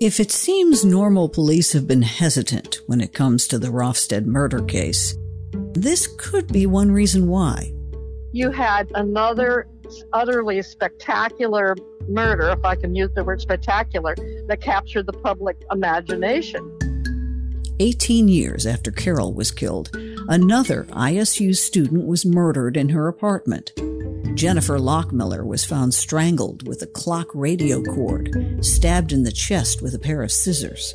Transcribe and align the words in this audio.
If 0.00 0.18
it 0.18 0.32
seems 0.32 0.82
normal 0.82 1.28
police 1.28 1.74
have 1.74 1.86
been 1.86 2.00
hesitant 2.00 2.80
when 2.86 3.02
it 3.02 3.12
comes 3.12 3.46
to 3.48 3.58
the 3.58 3.68
Rofstad 3.68 4.24
murder 4.24 4.62
case, 4.62 5.14
this 5.74 6.06
could 6.16 6.50
be 6.50 6.64
one 6.64 6.90
reason 6.90 7.28
why. 7.28 7.74
You 8.32 8.50
had 8.50 8.90
another 8.94 9.68
utterly 10.14 10.62
spectacular 10.62 11.76
murder, 12.08 12.48
if 12.48 12.64
I 12.64 12.76
can 12.76 12.94
use 12.94 13.10
the 13.14 13.24
word 13.24 13.42
spectacular, 13.42 14.14
that 14.46 14.62
captured 14.62 15.04
the 15.04 15.12
public 15.12 15.62
imagination. 15.70 16.78
18 17.78 18.28
years 18.28 18.64
after 18.64 18.90
Carol 18.90 19.34
was 19.34 19.50
killed, 19.50 19.94
another 20.30 20.84
ISU 20.84 21.54
student 21.54 22.06
was 22.06 22.24
murdered 22.24 22.74
in 22.74 22.88
her 22.88 23.06
apartment. 23.06 23.72
Jennifer 24.34 24.78
Lockmiller 24.78 25.44
was 25.44 25.64
found 25.64 25.92
strangled 25.92 26.66
with 26.66 26.82
a 26.82 26.86
clock 26.86 27.28
radio 27.34 27.82
cord, 27.82 28.64
stabbed 28.64 29.12
in 29.12 29.24
the 29.24 29.32
chest 29.32 29.82
with 29.82 29.94
a 29.94 29.98
pair 29.98 30.22
of 30.22 30.32
scissors. 30.32 30.94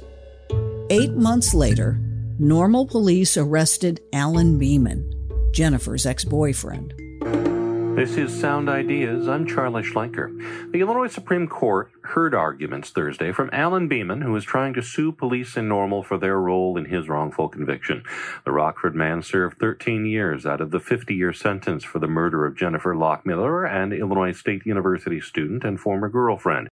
Eight 0.90 1.14
months 1.14 1.54
later, 1.54 2.00
normal 2.40 2.88
police 2.88 3.38
arrested 3.38 4.02
Alan 4.14 4.58
Beaman, 4.58 5.52
Jennifer's 5.52 6.06
ex 6.06 6.24
boyfriend. 6.24 6.94
This 7.96 8.18
is 8.18 8.38
Sound 8.38 8.68
Ideas. 8.68 9.30
I'm 9.30 9.48
Charlie 9.48 9.82
Schlenker. 9.82 10.30
The 10.74 10.82
Illinois 10.82 11.08
Supreme 11.08 11.48
Court 11.48 11.90
heard 12.02 12.36
arguments 12.36 12.90
Thursday 12.90 13.32
from 13.32 13.50
Alan 13.54 13.88
Beaman, 13.88 14.20
who 14.20 14.36
is 14.36 14.44
trying 14.44 14.74
to 14.74 14.82
sue 14.82 15.14
police 15.14 15.56
in 15.56 15.70
Normal 15.70 16.04
for 16.04 16.18
their 16.18 16.38
role 16.38 16.78
in 16.78 16.84
his 16.84 17.08
wrongful 17.08 17.48
conviction. 17.48 18.04
The 18.44 18.52
Rockford 18.52 18.96
man 18.96 19.22
served 19.22 19.60
13 19.60 20.06
years 20.06 20.46
out 20.46 20.60
of 20.60 20.72
the 20.72 20.82
50 20.82 21.16
year 21.16 21.32
sentence 21.32 21.86
for 21.86 22.00
the 22.00 22.08
murder 22.10 22.46
of 22.46 22.58
Jennifer 22.58 22.94
Lockmiller, 22.94 23.66
an 23.66 23.94
Illinois 23.94 24.34
State 24.34 24.66
University 24.66 25.22
student 25.22 25.64
and 25.64 25.80
former 25.80 26.10
girlfriend. 26.10 26.68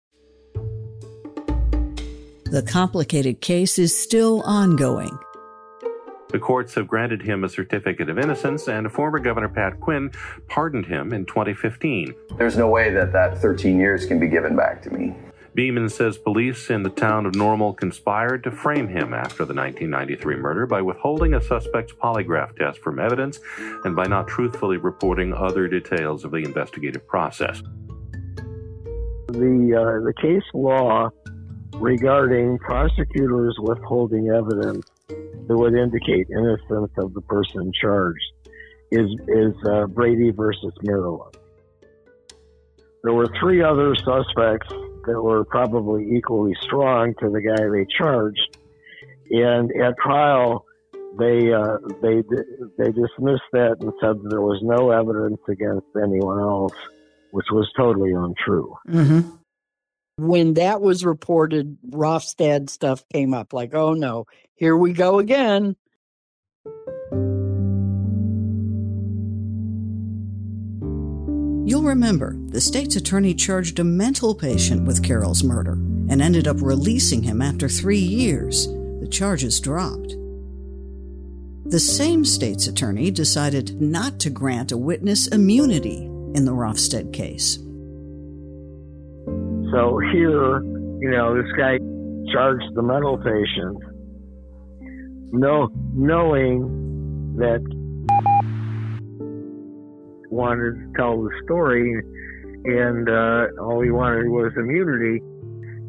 The 2.46 2.66
complicated 2.68 3.40
case 3.40 3.78
is 3.78 3.96
still 3.96 4.42
ongoing. 4.42 5.16
The 6.32 6.38
courts 6.38 6.74
have 6.76 6.88
granted 6.88 7.22
him 7.22 7.44
a 7.44 7.48
certificate 7.48 8.08
of 8.08 8.18
innocence, 8.18 8.66
and 8.66 8.90
former 8.90 9.18
Governor 9.18 9.50
Pat 9.50 9.78
Quinn 9.80 10.10
pardoned 10.48 10.86
him 10.86 11.12
in 11.12 11.26
2015. 11.26 12.14
There's 12.38 12.56
no 12.56 12.68
way 12.68 12.90
that 12.90 13.12
that 13.12 13.38
13 13.38 13.78
years 13.78 14.06
can 14.06 14.18
be 14.18 14.28
given 14.28 14.56
back 14.56 14.82
to 14.82 14.90
me. 14.90 15.14
Beaman 15.54 15.90
says 15.90 16.16
police 16.16 16.70
in 16.70 16.82
the 16.82 16.88
town 16.88 17.26
of 17.26 17.34
Normal 17.34 17.74
conspired 17.74 18.42
to 18.44 18.50
frame 18.50 18.88
him 18.88 19.12
after 19.12 19.44
the 19.44 19.52
1993 19.52 20.36
murder 20.36 20.66
by 20.66 20.80
withholding 20.80 21.34
a 21.34 21.42
suspect's 21.42 21.92
polygraph 21.92 22.56
test 22.56 22.78
from 22.78 22.98
evidence 22.98 23.38
and 23.84 23.94
by 23.94 24.06
not 24.06 24.26
truthfully 24.26 24.78
reporting 24.78 25.34
other 25.34 25.68
details 25.68 26.24
of 26.24 26.30
the 26.30 26.38
investigative 26.38 27.06
process. 27.06 27.60
The, 29.28 29.76
uh, 29.76 30.04
the 30.04 30.14
case 30.18 30.42
law 30.54 31.10
regarding 31.74 32.58
prosecutors 32.58 33.56
withholding 33.60 34.30
evidence 34.30 34.86
that 35.46 35.56
would 35.56 35.74
indicate 35.74 36.28
innocence 36.30 36.92
of 36.98 37.14
the 37.14 37.20
person 37.22 37.72
charged 37.80 38.32
is 38.90 39.10
is 39.28 39.54
uh, 39.66 39.86
Brady 39.86 40.30
versus 40.30 40.72
Maryland. 40.82 41.36
There 43.02 43.14
were 43.14 43.26
three 43.40 43.62
other 43.62 43.94
suspects 43.96 44.68
that 44.68 45.20
were 45.20 45.44
probably 45.44 46.16
equally 46.16 46.54
strong 46.60 47.14
to 47.20 47.30
the 47.30 47.40
guy 47.40 47.68
they 47.68 47.86
charged, 47.98 48.58
and 49.30 49.72
at 49.82 49.96
trial 49.98 50.66
they 51.18 51.52
uh, 51.52 51.78
they 52.00 52.22
they 52.78 52.92
dismissed 52.92 53.48
that 53.52 53.76
and 53.80 53.92
said 54.00 54.16
there 54.30 54.40
was 54.40 54.60
no 54.62 54.90
evidence 54.90 55.40
against 55.48 55.86
anyone 56.00 56.38
else, 56.38 56.74
which 57.32 57.46
was 57.50 57.70
totally 57.76 58.12
untrue. 58.12 58.74
Mm-hmm. 58.88 59.30
When 60.18 60.54
that 60.54 60.80
was 60.80 61.04
reported, 61.04 61.78
Rofstad 61.88 62.68
stuff 62.68 63.04
came 63.12 63.32
up 63.32 63.52
like, 63.52 63.74
oh 63.74 63.94
no, 63.94 64.26
here 64.54 64.76
we 64.76 64.92
go 64.92 65.18
again. 65.18 65.76
You'll 71.64 71.84
remember 71.84 72.36
the 72.48 72.60
state's 72.60 72.96
attorney 72.96 73.34
charged 73.34 73.78
a 73.78 73.84
mental 73.84 74.34
patient 74.34 74.86
with 74.86 75.02
Carol's 75.02 75.42
murder 75.42 75.72
and 75.72 76.20
ended 76.20 76.46
up 76.46 76.60
releasing 76.60 77.22
him 77.22 77.40
after 77.40 77.68
three 77.68 77.98
years. 77.98 78.66
The 79.00 79.08
charges 79.10 79.60
dropped. 79.60 80.14
The 81.64 81.80
same 81.80 82.24
state's 82.26 82.66
attorney 82.66 83.10
decided 83.10 83.80
not 83.80 84.20
to 84.20 84.28
grant 84.28 84.72
a 84.72 84.76
witness 84.76 85.28
immunity 85.28 86.02
in 86.34 86.44
the 86.44 86.52
Rofstad 86.52 87.14
case. 87.14 87.58
So 89.72 89.98
here, 90.12 90.60
you 91.00 91.10
know, 91.10 91.34
this 91.34 91.50
guy 91.56 91.78
charged 92.30 92.74
the 92.74 92.82
mental 92.82 93.16
patient, 93.16 93.78
know, 95.32 95.68
knowing 95.94 97.36
that 97.38 97.64
wanted 100.28 100.74
to 100.74 100.92
tell 100.94 101.22
the 101.22 101.30
story, 101.44 102.04
and 102.64 103.08
uh, 103.08 103.62
all 103.64 103.80
he 103.80 103.90
wanted 103.90 104.28
was 104.28 104.52
immunity. 104.58 105.24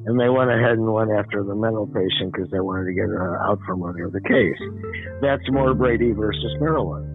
And 0.06 0.20
they 0.20 0.28
went 0.28 0.52
ahead 0.52 0.80
and 0.80 0.92
went 0.92 1.12
after 1.12 1.44
the 1.44 1.56
mental 1.56 1.88
patient 1.88 2.32
because 2.32 2.50
they 2.52 2.60
wanted 2.60 2.86
to 2.88 2.94
get 2.94 3.08
uh, 3.08 3.52
out 3.52 3.60
from 3.68 3.84
under 3.84 4.10
the 4.10 4.20
case. 4.22 4.60
That's 5.22 5.44
more 5.52 5.74
Brady 5.74 6.12
versus 6.12 6.56
Maryland. 6.60 7.08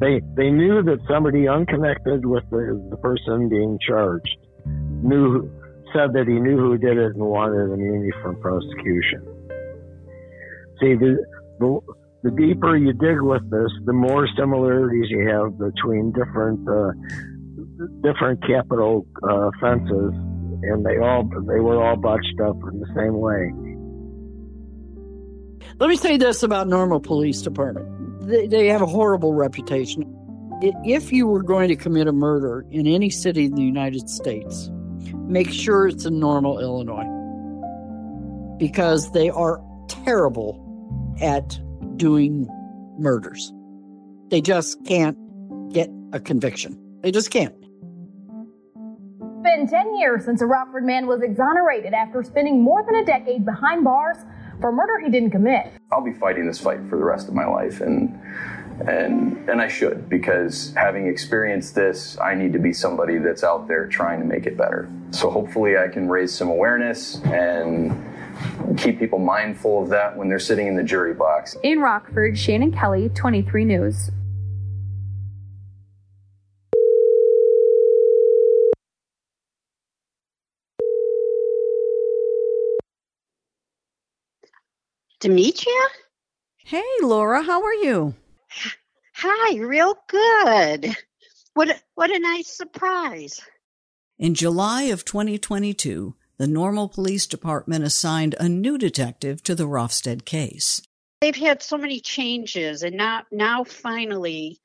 They 0.00 0.20
they 0.36 0.50
knew 0.50 0.82
that 0.82 0.98
somebody 1.08 1.48
unconnected 1.48 2.24
with 2.24 2.44
the, 2.50 2.80
the 2.90 2.96
person 2.96 3.48
being 3.48 3.78
charged 3.86 4.36
knew 5.02 5.50
said 5.92 6.12
that 6.14 6.26
he 6.26 6.34
knew 6.34 6.56
who 6.56 6.78
did 6.78 6.96
it 6.96 7.14
and 7.14 7.24
wanted 7.24 7.72
immunity 7.72 8.10
from 8.22 8.40
prosecution. 8.40 9.22
See, 10.80 10.94
the, 10.94 11.24
the, 11.58 11.80
the 12.22 12.30
deeper 12.30 12.76
you 12.76 12.92
dig 12.92 13.20
with 13.20 13.48
this, 13.50 13.70
the 13.84 13.92
more 13.92 14.26
similarities 14.36 15.10
you 15.10 15.28
have 15.28 15.58
between 15.58 16.12
different 16.12 16.68
uh, 16.68 16.92
different 18.02 18.42
capital 18.46 19.06
uh, 19.22 19.50
offenses, 19.50 20.12
and 20.62 20.84
they 20.84 20.98
all 20.98 21.24
they 21.46 21.60
were 21.60 21.82
all 21.82 21.96
botched 21.96 22.40
up 22.44 22.56
in 22.72 22.80
the 22.80 22.86
same 22.96 23.14
way. 23.18 23.52
Let 25.78 25.88
me 25.88 25.96
say 25.96 26.16
this 26.16 26.42
about 26.42 26.68
normal 26.68 27.00
police 27.00 27.40
department. 27.42 28.26
They, 28.26 28.46
they 28.46 28.66
have 28.68 28.82
a 28.82 28.86
horrible 28.86 29.32
reputation. 29.34 30.04
If 30.84 31.10
you 31.10 31.26
were 31.26 31.42
going 31.42 31.68
to 31.68 31.76
commit 31.76 32.06
a 32.06 32.12
murder 32.12 32.66
in 32.70 32.86
any 32.86 33.08
city 33.08 33.46
in 33.46 33.54
the 33.54 33.62
United 33.62 34.10
States, 34.10 34.70
make 35.30 35.50
sure 35.50 35.86
it's 35.86 36.04
in 36.04 36.18
normal 36.18 36.58
Illinois 36.58 37.06
because 38.58 39.12
they 39.12 39.30
are 39.30 39.62
terrible 39.88 40.66
at 41.20 41.58
doing 41.96 42.48
murders. 42.98 43.52
They 44.28 44.40
just 44.40 44.84
can't 44.84 45.16
get 45.72 45.88
a 46.12 46.20
conviction. 46.20 46.78
They 47.02 47.12
just 47.12 47.30
can't. 47.30 47.54
It's 49.22 49.42
been 49.42 49.68
10 49.68 49.96
years 49.96 50.24
since 50.24 50.42
a 50.42 50.46
Rockford 50.46 50.84
man 50.84 51.06
was 51.06 51.22
exonerated 51.22 51.94
after 51.94 52.22
spending 52.22 52.60
more 52.60 52.84
than 52.84 52.96
a 52.96 53.04
decade 53.04 53.44
behind 53.44 53.84
bars 53.84 54.18
for 54.60 54.72
murder 54.72 54.98
he 54.98 55.10
didn't 55.10 55.30
commit. 55.30 55.72
I'll 55.92 56.04
be 56.04 56.12
fighting 56.12 56.46
this 56.46 56.60
fight 56.60 56.80
for 56.88 56.98
the 56.98 57.04
rest 57.04 57.28
of 57.28 57.34
my 57.34 57.46
life 57.46 57.80
and 57.80 58.19
and 58.88 59.48
and 59.48 59.60
I 59.60 59.68
should 59.68 60.08
because 60.08 60.72
having 60.74 61.06
experienced 61.06 61.74
this, 61.74 62.18
I 62.18 62.34
need 62.34 62.52
to 62.52 62.58
be 62.58 62.72
somebody 62.72 63.18
that's 63.18 63.44
out 63.44 63.68
there 63.68 63.86
trying 63.86 64.20
to 64.20 64.26
make 64.26 64.46
it 64.46 64.56
better. 64.56 64.90
So 65.10 65.30
hopefully 65.30 65.76
I 65.76 65.88
can 65.88 66.08
raise 66.08 66.32
some 66.32 66.48
awareness 66.48 67.20
and 67.24 67.96
keep 68.78 68.98
people 68.98 69.18
mindful 69.18 69.82
of 69.82 69.88
that 69.90 70.16
when 70.16 70.28
they're 70.28 70.38
sitting 70.38 70.66
in 70.66 70.76
the 70.76 70.82
jury 70.82 71.14
box. 71.14 71.56
In 71.62 71.80
Rockford, 71.80 72.38
Shannon 72.38 72.72
Kelly, 72.72 73.08
23 73.10 73.64
News. 73.64 74.10
Demetria? 85.20 85.74
Hey, 86.56 86.82
Laura, 87.02 87.42
how 87.42 87.62
are 87.62 87.74
you? 87.74 88.14
Hi, 89.14 89.58
real 89.58 89.94
good. 90.08 90.96
What 91.54 91.68
a, 91.68 91.76
what 91.94 92.10
a 92.10 92.18
nice 92.18 92.48
surprise. 92.48 93.40
In 94.18 94.34
July 94.34 94.84
of 94.84 95.04
2022, 95.04 96.14
the 96.38 96.46
Normal 96.46 96.88
Police 96.88 97.26
Department 97.26 97.84
assigned 97.84 98.34
a 98.38 98.48
new 98.48 98.78
detective 98.78 99.42
to 99.42 99.54
the 99.54 99.66
Rofstad 99.66 100.24
case. 100.24 100.80
They've 101.20 101.36
had 101.36 101.62
so 101.62 101.76
many 101.76 102.00
changes, 102.00 102.82
and 102.82 102.96
now, 102.96 103.24
now 103.30 103.64
finally, 103.64 104.58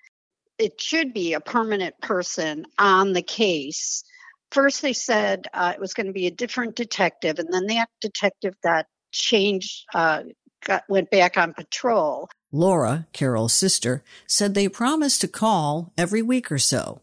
it 0.57 0.79
should 0.79 1.13
be 1.13 1.33
a 1.33 1.41
permanent 1.41 1.99
person 2.01 2.65
on 2.77 3.11
the 3.11 3.21
case. 3.21 4.03
First, 4.51 4.81
they 4.81 4.93
said 4.93 5.47
uh, 5.53 5.73
it 5.75 5.81
was 5.81 5.93
going 5.93 6.07
to 6.07 6.13
be 6.13 6.27
a 6.27 6.31
different 6.31 6.75
detective, 6.75 7.39
and 7.39 7.51
then 7.51 7.67
that 7.67 7.89
detective 7.99 8.55
got 8.63 8.85
changed, 9.11 9.85
uh, 9.93 10.23
got, 10.65 10.83
went 10.89 11.09
back 11.09 11.37
on 11.37 11.53
patrol. 11.53 12.29
Laura, 12.51 13.07
Carol's 13.13 13.53
sister, 13.53 14.03
said 14.27 14.53
they 14.53 14.67
promised 14.67 15.21
to 15.21 15.27
call 15.27 15.93
every 15.97 16.21
week 16.21 16.51
or 16.51 16.57
so. 16.57 17.01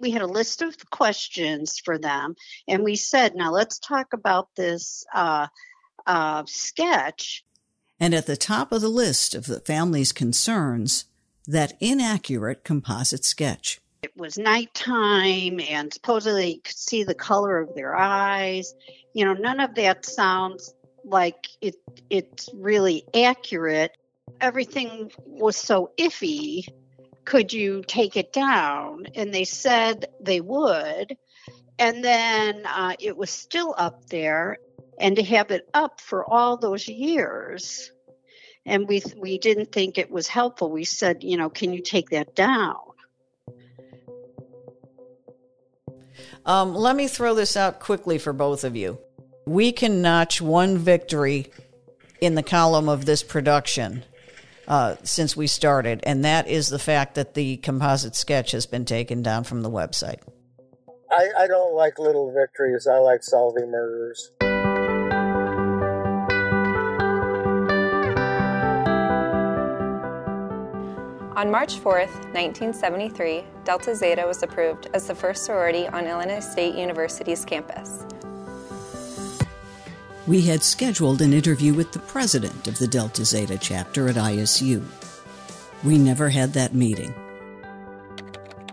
We 0.00 0.10
had 0.12 0.22
a 0.22 0.26
list 0.26 0.62
of 0.62 0.88
questions 0.90 1.80
for 1.84 1.98
them, 1.98 2.36
and 2.66 2.84
we 2.84 2.96
said, 2.96 3.34
now 3.34 3.50
let's 3.50 3.78
talk 3.78 4.12
about 4.12 4.48
this 4.56 5.04
uh, 5.14 5.48
uh 6.06 6.44
sketch. 6.46 7.44
And 8.00 8.14
at 8.14 8.26
the 8.26 8.36
top 8.36 8.70
of 8.70 8.80
the 8.80 8.88
list 8.88 9.34
of 9.34 9.46
the 9.46 9.60
family's 9.60 10.12
concerns, 10.12 11.06
that 11.48 11.76
inaccurate 11.80 12.62
composite 12.62 13.24
sketch. 13.24 13.80
It 14.02 14.12
was 14.16 14.38
nighttime 14.38 15.58
and 15.60 15.92
supposedly 15.92 16.54
you 16.54 16.60
could 16.60 16.76
see 16.76 17.02
the 17.02 17.14
color 17.14 17.58
of 17.58 17.74
their 17.74 17.96
eyes. 17.96 18.74
You 19.14 19.24
know, 19.24 19.32
none 19.32 19.58
of 19.58 19.74
that 19.74 20.04
sounds 20.04 20.72
like 21.08 21.48
it 21.60 21.76
it's 22.10 22.48
really 22.54 23.04
accurate. 23.14 23.96
Everything 24.40 25.10
was 25.26 25.56
so 25.56 25.90
iffy. 25.98 26.66
Could 27.24 27.52
you 27.52 27.82
take 27.86 28.16
it 28.16 28.32
down? 28.32 29.06
And 29.14 29.34
they 29.34 29.44
said 29.44 30.06
they 30.20 30.40
would. 30.40 31.16
And 31.78 32.04
then 32.04 32.62
uh, 32.66 32.94
it 32.98 33.16
was 33.16 33.30
still 33.30 33.74
up 33.76 34.06
there. 34.06 34.58
And 35.00 35.16
to 35.16 35.22
have 35.22 35.50
it 35.50 35.68
up 35.74 36.00
for 36.00 36.28
all 36.28 36.56
those 36.56 36.88
years, 36.88 37.92
and 38.66 38.88
we 38.88 39.00
we 39.16 39.38
didn't 39.38 39.70
think 39.70 39.96
it 39.96 40.10
was 40.10 40.26
helpful. 40.26 40.70
We 40.70 40.84
said, 40.84 41.22
you 41.22 41.36
know, 41.36 41.48
can 41.48 41.72
you 41.72 41.80
take 41.82 42.10
that 42.10 42.34
down? 42.34 42.76
Um, 46.44 46.74
let 46.74 46.96
me 46.96 47.08
throw 47.08 47.34
this 47.34 47.56
out 47.56 47.78
quickly 47.78 48.18
for 48.18 48.32
both 48.32 48.64
of 48.64 48.74
you. 48.74 48.98
We 49.48 49.72
can 49.72 50.02
notch 50.02 50.42
one 50.42 50.76
victory 50.76 51.50
in 52.20 52.34
the 52.34 52.42
column 52.42 52.86
of 52.86 53.06
this 53.06 53.22
production 53.22 54.04
uh, 54.66 54.96
since 55.04 55.38
we 55.38 55.46
started, 55.46 56.00
and 56.02 56.22
that 56.26 56.48
is 56.48 56.68
the 56.68 56.78
fact 56.78 57.14
that 57.14 57.32
the 57.32 57.56
composite 57.56 58.14
sketch 58.14 58.50
has 58.50 58.66
been 58.66 58.84
taken 58.84 59.22
down 59.22 59.44
from 59.44 59.62
the 59.62 59.70
website. 59.70 60.20
I, 61.10 61.30
I 61.38 61.46
don't 61.46 61.74
like 61.74 61.98
little 61.98 62.30
victories. 62.30 62.86
I 62.86 62.98
like 62.98 63.22
solving 63.22 63.70
murders. 63.70 64.32
On 71.38 71.50
March 71.50 71.78
4, 71.78 72.00
1973, 72.00 73.44
Delta 73.64 73.94
Zeta 73.94 74.26
was 74.26 74.42
approved 74.42 74.90
as 74.92 75.06
the 75.06 75.14
first 75.14 75.46
sorority 75.46 75.88
on 75.88 76.06
Illinois 76.06 76.40
State 76.40 76.74
University's 76.74 77.46
campus. 77.46 78.04
We 80.28 80.42
had 80.42 80.62
scheduled 80.62 81.22
an 81.22 81.32
interview 81.32 81.72
with 81.72 81.92
the 81.92 82.00
president 82.00 82.68
of 82.68 82.76
the 82.78 82.86
Delta 82.86 83.24
Zeta 83.24 83.56
chapter 83.56 84.10
at 84.10 84.16
ISU. 84.16 84.84
We 85.82 85.96
never 85.96 86.28
had 86.28 86.52
that 86.52 86.74
meeting. 86.74 87.14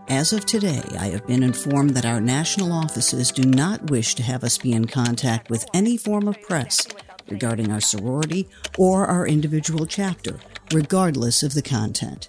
As 0.09 0.33
of 0.33 0.45
today, 0.45 0.83
I 0.99 1.05
have 1.05 1.25
been 1.25 1.43
informed 1.43 1.91
that 1.91 2.05
our 2.05 2.19
national 2.19 2.73
offices 2.73 3.31
do 3.31 3.43
not 3.43 3.89
wish 3.89 4.15
to 4.15 4.23
have 4.23 4.43
us 4.43 4.57
be 4.57 4.73
in 4.73 4.87
contact 4.87 5.49
with 5.49 5.65
any 5.73 5.95
form 5.95 6.27
of 6.27 6.41
press 6.41 6.85
regarding 7.29 7.71
our 7.71 7.79
sorority 7.79 8.49
or 8.77 9.05
our 9.05 9.25
individual 9.25 9.85
chapter, 9.85 10.41
regardless 10.73 11.41
of 11.41 11.53
the 11.53 11.61
content. 11.61 12.27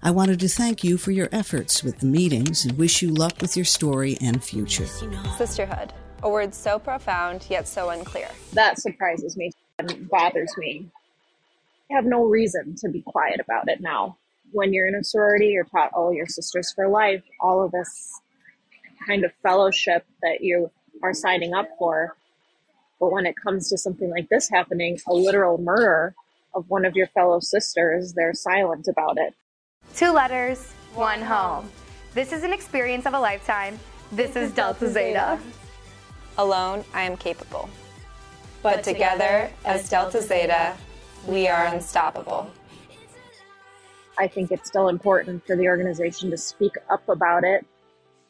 I 0.00 0.12
wanted 0.12 0.38
to 0.38 0.48
thank 0.48 0.84
you 0.84 0.96
for 0.96 1.10
your 1.10 1.28
efforts 1.32 1.82
with 1.82 1.98
the 1.98 2.06
meetings 2.06 2.64
and 2.64 2.78
wish 2.78 3.02
you 3.02 3.12
luck 3.12 3.34
with 3.40 3.56
your 3.56 3.64
story 3.64 4.16
and 4.20 4.44
future. 4.44 4.86
Sisterhood, 5.36 5.92
a 6.24 6.28
word 6.28 6.54
so 6.54 6.78
profound 6.78 7.46
yet 7.50 7.68
so 7.68 7.90
unclear. 7.90 8.28
That 8.54 8.80
surprises 8.80 9.36
me 9.36 9.52
and 9.78 10.08
bothers 10.08 10.56
me. 10.56 10.86
I 11.90 11.94
have 11.94 12.06
no 12.06 12.24
reason 12.24 12.74
to 12.76 12.88
be 12.88 13.02
quiet 13.02 13.40
about 13.40 13.68
it 13.68 13.80
now. 13.80 14.16
When 14.52 14.72
you're 14.72 14.86
in 14.86 14.94
a 14.94 15.04
sorority, 15.04 15.48
you're 15.48 15.64
taught, 15.64 15.90
oh, 15.94 16.10
your 16.10 16.26
sisters 16.26 16.72
for 16.72 16.88
life, 16.88 17.22
all 17.40 17.62
of 17.62 17.72
this 17.72 18.20
kind 19.06 19.24
of 19.24 19.32
fellowship 19.42 20.06
that 20.22 20.40
you 20.40 20.70
are 21.02 21.12
signing 21.12 21.52
up 21.52 21.68
for. 21.78 22.16
But 22.98 23.12
when 23.12 23.26
it 23.26 23.36
comes 23.36 23.68
to 23.68 23.76
something 23.76 24.08
like 24.08 24.28
this 24.30 24.48
happening, 24.48 24.98
a 25.06 25.12
literal 25.12 25.58
murder 25.58 26.14
of 26.54 26.70
one 26.70 26.86
of 26.86 26.96
your 26.96 27.08
fellow 27.08 27.40
sisters, 27.40 28.14
they're 28.14 28.32
silent 28.32 28.88
about 28.88 29.18
it. 29.18 29.34
Two 29.94 30.12
letters, 30.12 30.72
one 30.94 31.20
home. 31.20 31.70
This 32.14 32.32
is 32.32 32.44
an 32.44 32.52
experience 32.52 33.04
of 33.04 33.12
a 33.12 33.20
lifetime. 33.20 33.78
This 34.12 34.36
is 34.36 34.52
Delta 34.52 34.88
Zeta. 34.88 35.38
Alone, 36.36 36.84
I 36.92 37.02
am 37.02 37.16
capable. 37.16 37.68
But 38.62 38.82
together, 38.82 39.50
as 39.64 39.88
Delta 39.88 40.20
Zeta, 40.20 40.74
we 41.26 41.46
are 41.48 41.66
unstoppable. 41.66 42.50
I 44.18 44.26
think 44.26 44.50
it's 44.50 44.68
still 44.68 44.88
important 44.88 45.46
for 45.46 45.56
the 45.56 45.68
organization 45.68 46.30
to 46.30 46.36
speak 46.36 46.72
up 46.90 47.08
about 47.08 47.44
it 47.44 47.64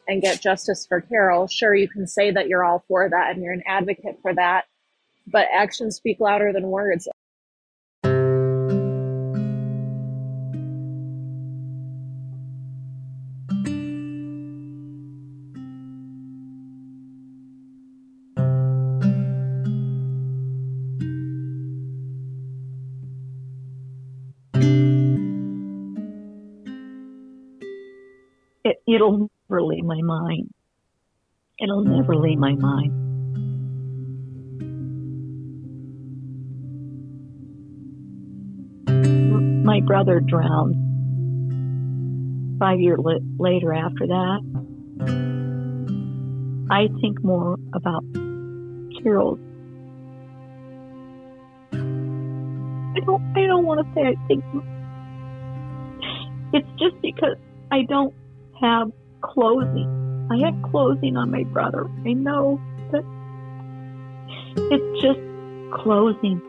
and 0.07 0.21
get 0.21 0.41
justice 0.41 0.85
for 0.85 1.01
Carol. 1.01 1.47
Sure, 1.47 1.73
you 1.73 1.87
can 1.87 2.05
say 2.05 2.31
that 2.31 2.47
you're 2.47 2.63
all 2.63 2.83
for 2.87 3.09
that 3.09 3.31
and 3.31 3.43
you're 3.43 3.53
an 3.53 3.63
advocate 3.65 4.19
for 4.21 4.33
that, 4.33 4.65
but 5.27 5.47
actions 5.53 5.95
speak 5.95 6.19
louder 6.19 6.53
than 6.53 6.69
words. 6.69 7.07
It'll 28.87 29.29
never 29.49 29.61
leave 29.61 29.83
my 29.83 30.01
mind. 30.01 30.53
It'll 31.59 31.83
never 31.83 32.15
leave 32.15 32.37
my 32.37 32.53
mind. 32.53 33.01
My 39.65 39.79
brother 39.81 40.19
drowned 40.19 40.75
five 42.59 42.79
years 42.79 42.99
later 43.39 43.73
after 43.73 44.07
that. 44.07 44.39
I 46.69 46.87
think 47.01 47.23
more 47.23 47.57
about 47.73 48.03
Carol's. 49.01 49.39
I 51.71 52.99
don't. 53.05 53.21
I 53.35 53.45
don't 53.47 53.65
want 53.65 53.85
to 53.85 53.93
say 53.93 54.07
I 54.07 54.15
think. 54.27 54.43
It's 56.53 56.67
just 56.79 57.01
because 57.01 57.37
I 57.71 57.83
don't 57.83 58.13
have 58.61 58.91
closing. 59.21 60.27
I 60.31 60.37
had 60.45 60.61
closing 60.71 61.17
on 61.17 61.31
my 61.31 61.43
brother. 61.43 61.87
I 62.05 62.13
know, 62.13 62.59
but 62.91 63.03
it's 64.71 65.01
just 65.01 65.19
closing. 65.81 66.41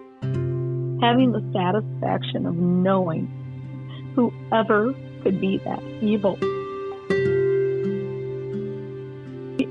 Having 1.03 1.33
the 1.33 1.43
satisfaction 1.53 2.47
of 2.47 2.55
knowing 2.55 3.29
whoever 4.15 4.95
could 5.23 5.41
be 5.41 5.59
that 5.59 5.83
evil. 6.01 6.39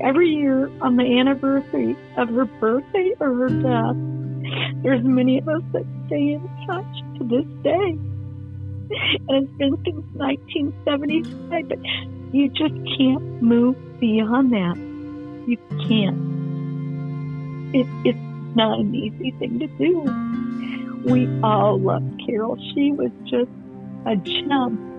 Every 0.00 0.28
year 0.28 0.70
on 0.82 0.96
the 0.96 1.18
anniversary 1.18 1.96
of 2.16 2.28
her 2.28 2.44
birthday 2.44 3.14
or 3.18 3.34
her 3.34 3.48
death, 3.48 3.96
there's 4.82 5.02
many 5.02 5.38
of 5.38 5.48
us 5.48 5.62
that 5.72 5.84
stay 6.06 6.34
in 6.34 6.48
touch 6.66 7.18
to 7.18 7.24
this 7.24 7.46
day. 7.64 7.98
And 9.28 9.48
it's 9.48 9.52
been 9.58 9.76
since 9.84 10.04
1975, 10.14 11.68
but 11.68 11.78
you 12.32 12.48
just 12.48 12.74
can't 12.98 13.42
move 13.42 13.76
beyond 14.00 14.52
that. 14.52 14.76
You 15.46 15.56
can't. 15.88 17.74
It, 17.74 17.86
it's 18.04 18.18
not 18.56 18.80
an 18.80 18.94
easy 18.94 19.32
thing 19.38 19.58
to 19.60 19.66
do. 19.66 20.02
We 21.04 21.28
all 21.42 21.78
loved 21.78 22.20
Carol. 22.26 22.56
She 22.74 22.92
was 22.92 23.10
just 23.24 23.50
a 24.06 24.16
gem. 24.16 24.92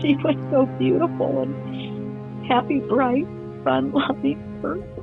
She 0.00 0.16
was 0.16 0.36
so 0.50 0.66
beautiful 0.78 1.42
and 1.42 2.46
happy, 2.46 2.80
bright, 2.80 3.26
fun 3.64 3.92
loving 3.94 4.58
person. 4.62 4.97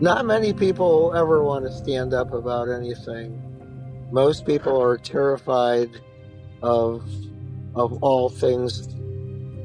Not 0.00 0.24
many 0.26 0.52
people 0.52 1.12
ever 1.16 1.42
want 1.42 1.64
to 1.64 1.72
stand 1.72 2.14
up 2.14 2.32
about 2.32 2.68
anything. 2.68 3.42
Most 4.12 4.46
people 4.46 4.80
are 4.80 4.96
terrified 4.96 5.90
of 6.62 7.02
of 7.74 8.02
all 8.02 8.28
things 8.28 8.86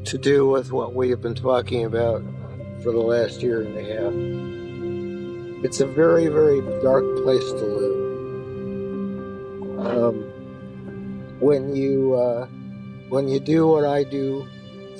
to 0.06 0.18
do 0.18 0.48
with 0.48 0.72
what 0.72 0.96
we 0.96 1.10
have 1.12 1.22
been 1.22 1.36
talking 1.36 1.86
about 1.86 2.24
for 2.82 2.92
the 2.92 3.00
last 3.00 3.44
year 3.44 3.62
and 3.62 3.78
a 3.78 3.84
half. 3.84 5.64
It's 5.64 5.80
a 5.80 5.86
very, 5.86 6.28
very 6.28 6.62
dark 6.82 7.04
place 7.24 7.50
to 7.52 7.66
live. 7.66 8.00
Um, 9.86 10.16
when 11.40 11.76
you 11.76 12.16
uh, 12.16 12.48
when 13.10 13.28
you 13.28 13.40
do 13.40 13.68
what 13.68 13.86
I 13.86 14.04
do 14.04 14.48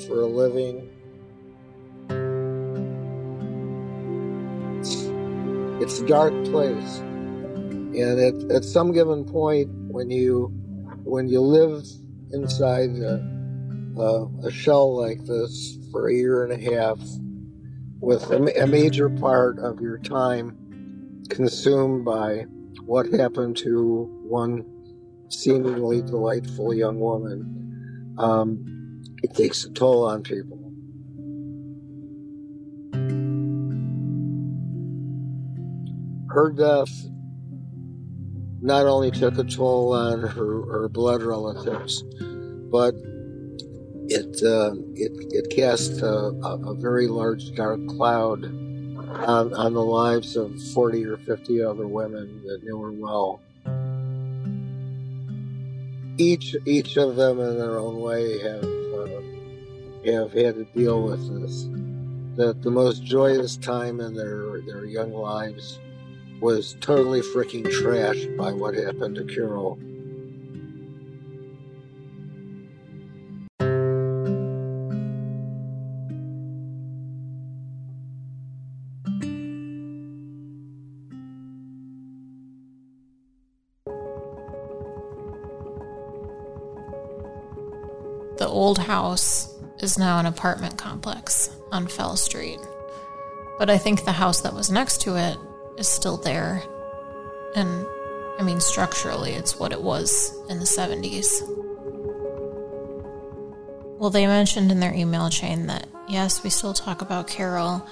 for 0.08 0.22
a 0.22 0.28
living, 0.28 0.90
dark 6.02 6.34
place, 6.46 7.00
and 7.00 8.20
at, 8.20 8.56
at 8.56 8.64
some 8.64 8.92
given 8.92 9.26
point, 9.26 9.70
when 9.88 10.10
you 10.10 10.48
when 11.04 11.28
you 11.28 11.42
live 11.42 11.86
inside 12.32 12.90
a, 12.92 13.22
a, 13.98 14.48
a 14.48 14.52
shell 14.52 14.98
like 15.00 15.24
this 15.26 15.78
for 15.92 16.08
a 16.08 16.14
year 16.14 16.44
and 16.44 16.54
a 16.54 16.76
half, 16.76 17.00
with 18.00 18.30
a, 18.32 18.64
a 18.64 18.68
major 18.68 19.10
part 19.10 19.60
of 19.60 19.82
your 19.82 19.98
time 20.00 20.58
consumed 21.30 22.06
by 22.06 22.46
what 22.86 23.06
happened 23.14 23.58
to 23.58 24.10
one 24.24 24.66
seemingly 25.30 26.02
delightful 26.02 26.74
young 26.74 27.00
woman, 27.00 28.16
um, 28.18 29.02
it 29.24 29.34
takes 29.34 29.64
a 29.66 29.70
toll 29.72 30.06
on 30.06 30.22
people. 30.24 30.63
Her 36.34 36.52
death 36.52 36.92
not 38.62 38.86
only 38.86 39.12
took 39.12 39.38
a 39.38 39.44
toll 39.44 39.94
on 39.94 40.22
her, 40.22 40.66
her 40.72 40.90
blood 40.90 41.22
relatives, 41.22 42.04
but 42.72 42.96
it 44.10 44.42
uh, 44.44 44.74
it, 44.96 45.12
it 45.32 45.56
cast 45.56 46.02
a, 46.02 46.08
a, 46.08 46.74
very 46.74 47.08
large 47.08 47.54
dark 47.54 47.86
cloud 47.88 48.46
on, 48.46 49.54
on 49.54 49.74
the 49.74 49.84
lives 49.84 50.36
of 50.36 50.62
40 50.74 51.06
or 51.06 51.18
50 51.18 51.62
other 51.62 51.88
women 51.88 52.42
that 52.46 52.64
knew 52.64 52.82
her 52.82 52.92
well 52.92 53.40
each 56.18 56.56
each 56.66 56.98
of 56.98 57.16
them 57.16 57.40
in 57.40 57.58
their 57.58 57.78
own 57.80 58.00
way 58.00 58.40
have 58.40 58.64
uh, 58.64 59.22
have 60.06 60.34
had 60.34 60.56
to 60.56 60.68
deal 60.76 61.04
with 61.04 61.42
this. 61.42 61.68
That 62.36 62.62
the 62.62 62.72
most 62.72 63.04
joyous 63.04 63.58
time 63.58 64.00
in 64.00 64.16
their 64.16 64.62
their 64.62 64.86
young 64.86 65.14
lives 65.14 65.80
was 66.44 66.76
totally 66.82 67.22
freaking 67.22 67.64
trashed 67.64 68.36
by 68.36 68.52
what 68.52 68.76
happened 68.76 69.16
to 69.16 69.24
Carol. 69.24 69.78
The 88.38 88.46
old 88.46 88.80
house 88.80 89.48
is 89.80 89.98
now 89.98 90.20
an 90.20 90.26
apartment 90.26 90.78
complex 90.78 91.50
on 91.72 91.88
Fell 91.88 92.18
Street. 92.18 92.60
But 93.58 93.70
I 93.70 93.78
think 93.78 94.04
the 94.04 94.12
house 94.12 94.42
that 94.42 94.54
was 94.54 94.70
next 94.70 95.00
to 95.04 95.16
it 95.16 95.38
is 95.78 95.88
still 95.88 96.18
there. 96.18 96.64
And 97.56 97.86
I 98.40 98.44
mean, 98.44 98.60
structurally, 98.60 99.32
it's 99.32 99.60
what 99.60 99.72
it 99.72 99.82
was 99.82 100.36
in 100.50 100.60
the 100.60 100.66
70s. 100.66 101.42
Well, 104.00 104.10
they 104.10 104.28
mentioned 104.28 104.72
in 104.72 104.80
their 104.80 104.94
email 104.94 105.30
chain 105.30 105.68
that 105.68 105.88
yes, 106.08 106.44
we 106.44 106.50
still 106.50 106.74
talk 106.74 107.02
about 107.02 107.28
Carol. 107.28 107.88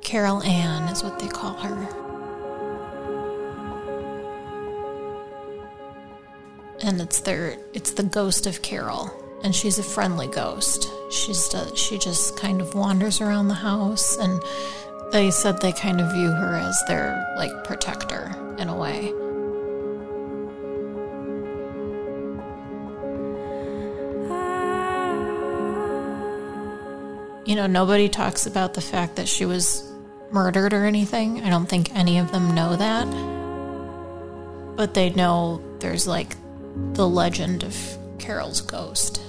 Carol 0.00 0.42
Ann 0.42 0.88
is 0.88 1.02
what 1.02 1.18
they 1.18 1.28
call 1.28 1.54
her. 1.54 2.02
and 6.82 7.00
it's 7.00 7.20
their 7.20 7.56
it's 7.72 7.92
the 7.92 8.02
ghost 8.02 8.46
of 8.46 8.62
Carol, 8.62 9.10
and 9.42 9.54
she's 9.54 9.78
a 9.78 9.82
friendly 9.82 10.28
ghost. 10.28 10.90
She's 11.10 11.54
she 11.74 11.98
just 11.98 12.36
kind 12.36 12.60
of 12.60 12.74
wanders 12.74 13.20
around 13.20 13.48
the 13.48 13.54
house, 13.54 14.16
and 14.16 14.42
they 15.12 15.30
said 15.30 15.60
they 15.60 15.72
kind 15.72 16.00
of 16.00 16.12
view 16.12 16.30
her 16.30 16.54
as 16.56 16.82
their 16.88 17.22
like 17.36 17.64
protector 17.64 18.34
in 18.58 18.68
a 18.68 18.76
way. 18.76 19.12
You 27.44 27.56
know, 27.56 27.66
nobody 27.66 28.08
talks 28.08 28.46
about 28.46 28.74
the 28.74 28.80
fact 28.80 29.16
that 29.16 29.28
she 29.28 29.44
was 29.44 29.92
murdered 30.30 30.72
or 30.72 30.84
anything. 30.86 31.42
I 31.42 31.50
don't 31.50 31.66
think 31.66 31.94
any 31.94 32.18
of 32.18 32.32
them 32.32 32.54
know 32.54 32.76
that. 32.76 33.06
But 34.76 34.94
they 34.94 35.10
know 35.10 35.60
there's 35.80 36.06
like 36.06 36.36
the 36.94 37.06
legend 37.06 37.64
of 37.64 37.76
Carol's 38.18 38.60
ghost. 38.60 39.20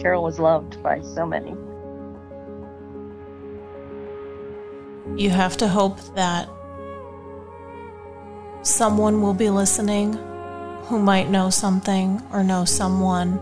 Carol 0.00 0.22
was 0.22 0.38
loved 0.38 0.82
by 0.82 1.00
so 1.02 1.26
many. 1.26 1.50
You 5.20 5.30
have 5.30 5.56
to 5.58 5.68
hope 5.68 5.98
that 6.14 6.48
someone 8.62 9.20
will 9.20 9.34
be 9.34 9.50
listening 9.50 10.14
who 10.84 10.98
might 10.98 11.28
know 11.28 11.50
something 11.50 12.22
or 12.32 12.42
know 12.42 12.64
someone 12.64 13.38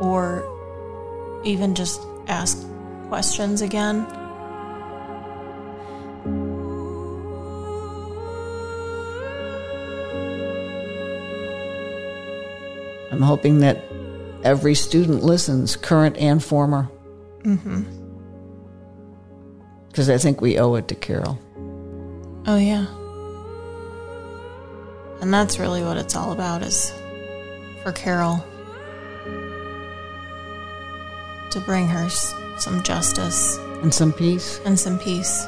or 0.00 0.44
even 1.44 1.74
just 1.74 2.00
ask 2.26 2.66
questions 3.08 3.62
again. 3.62 4.06
I'm 13.12 13.22
hoping 13.22 13.60
that 13.60 13.84
every 14.46 14.76
student 14.76 15.24
listens, 15.24 15.74
current 15.74 16.16
and 16.18 16.42
former. 16.42 16.88
Mm-hmm. 17.42 17.82
Because 19.88 20.08
I 20.08 20.18
think 20.18 20.40
we 20.40 20.56
owe 20.56 20.76
it 20.76 20.86
to 20.88 20.94
Carol. 20.94 21.36
Oh 22.46 22.56
yeah. 22.56 22.86
And 25.20 25.34
that's 25.34 25.58
really 25.58 25.82
what 25.82 25.96
it's 25.96 26.14
all 26.14 26.30
about 26.30 26.62
is 26.62 26.92
for 27.82 27.90
Carol 27.90 28.44
to 31.50 31.60
bring 31.60 31.88
her 31.88 32.08
some 32.08 32.84
justice 32.84 33.58
and 33.82 33.92
some 33.92 34.12
peace 34.12 34.60
and 34.64 34.78
some 34.78 34.96
peace. 35.00 35.44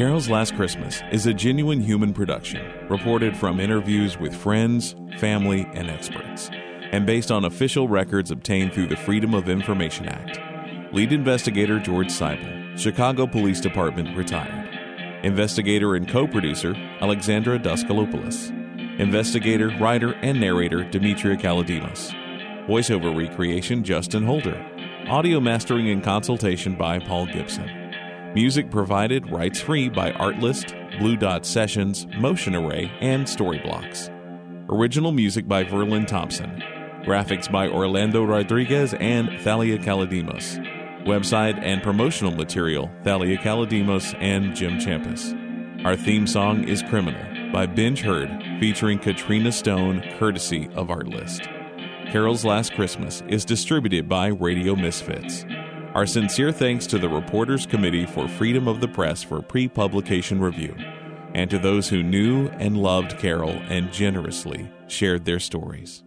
Carol's 0.00 0.30
Last 0.30 0.56
Christmas 0.56 1.02
is 1.12 1.26
a 1.26 1.34
genuine 1.34 1.78
human 1.78 2.14
production, 2.14 2.66
reported 2.88 3.36
from 3.36 3.60
interviews 3.60 4.18
with 4.18 4.34
friends, 4.34 4.96
family, 5.18 5.68
and 5.74 5.90
experts, 5.90 6.48
and 6.90 7.04
based 7.04 7.30
on 7.30 7.44
official 7.44 7.86
records 7.86 8.30
obtained 8.30 8.72
through 8.72 8.86
the 8.86 8.96
Freedom 8.96 9.34
of 9.34 9.50
Information 9.50 10.08
Act. 10.08 10.40
Lead 10.94 11.12
investigator 11.12 11.78
George 11.78 12.06
Seibel, 12.06 12.78
Chicago 12.78 13.26
Police 13.26 13.60
Department, 13.60 14.16
retired. 14.16 14.70
Investigator 15.22 15.94
and 15.94 16.08
co 16.08 16.26
producer 16.26 16.74
Alexandra 17.02 17.58
Duskalopoulos. 17.58 18.48
Investigator, 18.98 19.68
writer, 19.78 20.14
and 20.22 20.40
narrator 20.40 20.82
Demetria 20.82 21.36
Kaladimos. 21.36 22.10
Voiceover 22.66 23.14
recreation 23.14 23.84
Justin 23.84 24.24
Holder. 24.24 24.66
Audio 25.10 25.40
mastering 25.40 25.90
and 25.90 26.02
consultation 26.02 26.74
by 26.74 26.98
Paul 26.98 27.26
Gibson. 27.26 27.79
Music 28.34 28.70
provided 28.70 29.28
rights 29.28 29.60
free 29.60 29.88
by 29.88 30.12
Artlist, 30.12 30.72
Blue 31.00 31.16
Dot 31.16 31.44
Sessions, 31.44 32.06
Motion 32.16 32.54
Array, 32.54 32.88
and 33.00 33.26
Storyblocks. 33.26 34.08
Original 34.68 35.10
music 35.10 35.48
by 35.48 35.64
Verlin 35.64 36.06
Thompson. 36.06 36.62
Graphics 37.04 37.50
by 37.50 37.66
Orlando 37.66 38.22
Rodriguez 38.22 38.94
and 38.94 39.30
Thalia 39.40 39.78
Kaladimos. 39.78 40.64
Website 41.04 41.60
and 41.60 41.82
promotional 41.82 42.30
material 42.30 42.88
Thalia 43.02 43.36
Kaladimos 43.36 44.14
and 44.20 44.54
Jim 44.54 44.78
Champus. 44.78 45.34
Our 45.84 45.96
theme 45.96 46.28
song 46.28 46.68
is 46.68 46.84
Criminal 46.84 47.52
by 47.52 47.66
Binge 47.66 48.02
Heard, 48.02 48.30
featuring 48.60 49.00
Katrina 49.00 49.50
Stone, 49.50 50.04
courtesy 50.20 50.68
of 50.74 50.86
Artlist. 50.86 51.48
Carol's 52.12 52.44
Last 52.44 52.74
Christmas 52.74 53.24
is 53.28 53.44
distributed 53.44 54.08
by 54.08 54.28
Radio 54.28 54.76
Misfits. 54.76 55.44
Our 55.94 56.06
sincere 56.06 56.52
thanks 56.52 56.86
to 56.86 56.98
the 56.98 57.08
Reporters 57.08 57.66
Committee 57.66 58.06
for 58.06 58.28
Freedom 58.28 58.68
of 58.68 58.80
the 58.80 58.86
Press 58.86 59.24
for 59.24 59.42
pre 59.42 59.66
publication 59.66 60.40
review, 60.40 60.76
and 61.34 61.50
to 61.50 61.58
those 61.58 61.88
who 61.88 62.04
knew 62.04 62.46
and 62.60 62.76
loved 62.76 63.18
Carol 63.18 63.60
and 63.68 63.92
generously 63.92 64.70
shared 64.86 65.24
their 65.24 65.40
stories. 65.40 66.04